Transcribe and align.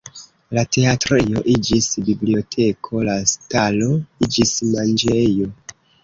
La 0.57 0.61
teatrejo 0.75 1.41
iĝis 1.55 1.89
biblioteko, 2.07 3.01
la 3.09 3.17
stalo 3.33 3.89
iĝis 4.29 4.55
manĝejo. 4.71 5.51